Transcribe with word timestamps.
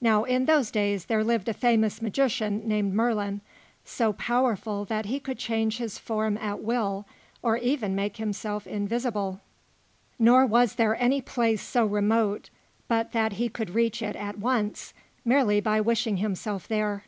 Now 0.00 0.24
in 0.24 0.46
those 0.46 0.70
days, 0.70 1.04
there 1.04 1.22
lived 1.22 1.46
a 1.46 1.52
famous 1.52 2.00
magician 2.00 2.66
named 2.66 2.94
Merlin, 2.94 3.42
so 3.84 4.14
powerful 4.14 4.86
that 4.86 5.04
he 5.04 5.20
could 5.20 5.36
change 5.38 5.76
his 5.76 5.98
form 5.98 6.38
at 6.38 6.60
will, 6.62 7.04
or 7.42 7.58
even 7.58 7.94
make 7.94 8.16
himself 8.16 8.66
invisible; 8.66 9.42
nor 10.18 10.46
was 10.46 10.76
there 10.76 10.96
any 10.96 11.20
place 11.20 11.60
so 11.60 11.84
remote 11.84 12.48
but 12.88 13.12
that 13.12 13.34
he 13.34 13.50
could 13.50 13.68
reach 13.74 14.00
it 14.00 14.16
at 14.16 14.38
once, 14.38 14.94
merely 15.22 15.60
by 15.60 15.82
wishing 15.82 16.16
himself 16.16 16.66
there. 16.66 17.04